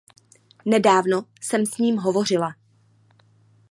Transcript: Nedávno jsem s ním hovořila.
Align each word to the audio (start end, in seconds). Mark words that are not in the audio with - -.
Nedávno 0.65 1.23
jsem 1.41 1.65
s 1.65 1.77
ním 1.77 1.97
hovořila. 1.97 2.53